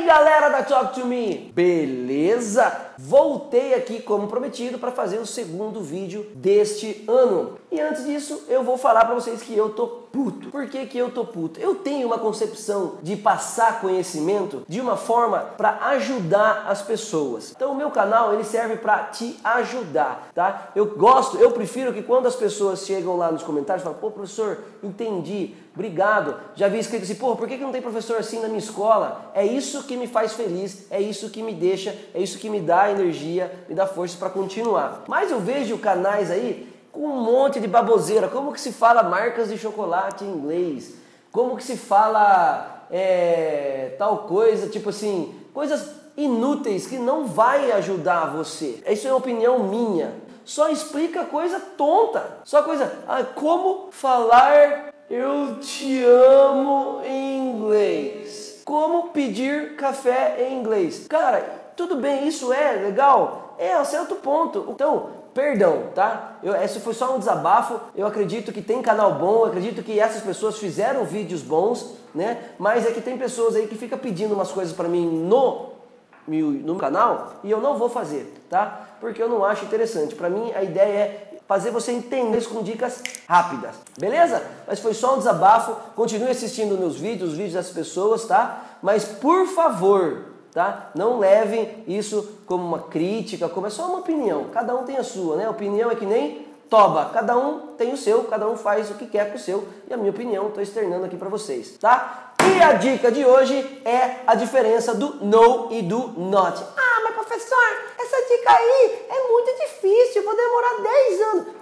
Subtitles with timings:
[0.00, 2.91] galera da Talk to Me, beleza?
[3.04, 7.58] Voltei aqui como prometido para fazer o segundo vídeo deste ano.
[7.68, 10.50] E antes disso, eu vou falar para vocês que eu tô puto.
[10.50, 11.58] Por que, que eu tô puto?
[11.58, 17.50] Eu tenho uma concepção de passar conhecimento de uma forma para ajudar as pessoas.
[17.50, 20.70] Então o meu canal ele serve para te ajudar, tá?
[20.76, 24.58] Eu gosto, eu prefiro que quando as pessoas chegam lá nos comentários falam, pô professor,
[24.82, 26.36] entendi, obrigado.
[26.54, 29.30] Já vi escrito assim, pô, por que, que não tem professor assim na minha escola?
[29.34, 32.60] É isso que me faz feliz, é isso que me deixa, é isso que me
[32.60, 35.04] dá energia, me dá força para continuar.
[35.08, 38.28] Mas eu vejo canais aí com um monte de baboseira.
[38.28, 40.94] Como que se fala marcas de chocolate em inglês?
[41.30, 48.26] Como que se fala é, tal coisa, tipo assim, coisas inúteis que não vai ajudar
[48.26, 48.82] você.
[48.86, 50.14] Isso é opinião minha.
[50.44, 52.38] Só explica coisa tonta.
[52.44, 56.31] Só coisa, ah, como falar eu te amo
[59.92, 61.06] café em inglês.
[61.06, 61.40] Cara,
[61.76, 63.54] tudo bem, isso é legal.
[63.58, 64.66] É a certo ponto.
[64.70, 66.38] Então, perdão, tá?
[66.42, 67.78] Eu, esse foi só um desabafo.
[67.94, 72.38] Eu acredito que tem canal bom, acredito que essas pessoas fizeram vídeos bons, né?
[72.58, 75.70] Mas é que tem pessoas aí que fica pedindo umas coisas para mim no
[76.24, 78.90] no canal e eu não vou fazer, tá?
[79.00, 80.14] Porque eu não acho interessante.
[80.14, 84.42] Para mim a ideia é fazer você entender isso com dicas rápidas, beleza?
[84.66, 85.76] Mas foi só um desabafo.
[85.94, 88.78] Continue assistindo meus vídeos, os vídeos das pessoas, tá?
[88.80, 90.90] Mas por favor, tá?
[90.94, 94.44] Não levem isso como uma crítica, como é só uma opinião.
[94.44, 95.46] Cada um tem a sua, né?
[95.46, 97.10] Opinião é que nem toba.
[97.12, 99.68] Cada um tem o seu, cada um faz o que quer com o seu.
[99.90, 102.32] E a minha opinião estou externando aqui para vocês, tá?
[102.40, 106.64] E a dica de hoje é a diferença do no e do not.
[106.78, 109.51] Ah, mas professor, essa dica aí é muito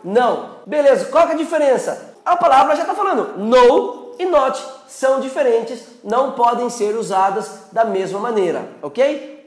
[0.04, 0.56] Não.
[0.66, 2.14] Beleza, qual é a diferença?
[2.24, 7.84] A palavra já está falando no e not são diferentes, não podem ser usadas da
[7.84, 9.42] mesma maneira, ok?